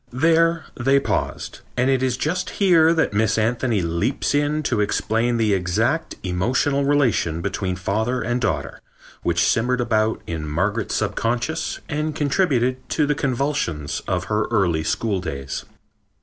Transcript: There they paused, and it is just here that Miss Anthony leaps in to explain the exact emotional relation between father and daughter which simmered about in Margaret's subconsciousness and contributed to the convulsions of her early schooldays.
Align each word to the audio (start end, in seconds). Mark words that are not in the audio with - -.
There 0.13 0.65
they 0.75 0.99
paused, 0.99 1.59
and 1.77 1.87
it 1.87 2.01
is 2.01 2.17
just 2.17 2.49
here 2.57 2.91
that 2.91 3.13
Miss 3.13 3.37
Anthony 3.37 3.83
leaps 3.83 4.33
in 4.33 4.63
to 4.63 4.81
explain 4.81 5.37
the 5.37 5.53
exact 5.53 6.15
emotional 6.23 6.83
relation 6.83 7.39
between 7.39 7.75
father 7.75 8.19
and 8.19 8.41
daughter 8.41 8.81
which 9.21 9.45
simmered 9.45 9.79
about 9.79 10.23
in 10.25 10.47
Margaret's 10.49 10.95
subconsciousness 10.95 11.81
and 11.87 12.15
contributed 12.15 12.77
to 12.89 13.05
the 13.05 13.13
convulsions 13.13 14.01
of 14.07 14.23
her 14.23 14.45
early 14.49 14.83
schooldays. 14.83 15.65